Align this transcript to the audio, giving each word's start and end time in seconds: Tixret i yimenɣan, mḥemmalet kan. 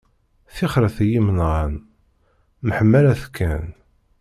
Tixret 0.55 0.97
i 1.03 1.05
yimenɣan, 1.07 1.73
mḥemmalet 2.67 3.23
kan. 3.35 3.65